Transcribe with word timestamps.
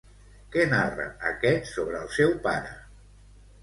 Què 0.55 0.65
narra 0.71 1.05
aquest 1.33 1.71
sobre 1.77 2.03
el 2.03 2.13
seu 2.19 2.37
pare? 2.51 2.77